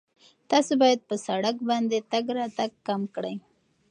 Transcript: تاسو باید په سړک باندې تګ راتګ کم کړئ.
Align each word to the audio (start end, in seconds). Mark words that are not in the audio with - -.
تاسو 0.51 0.71
باید 0.81 0.99
په 1.09 1.15
سړک 1.27 1.55
باندې 1.69 2.05
تګ 2.11 2.25
راتګ 2.37 2.71
کم 2.87 3.01
کړئ. 3.15 3.35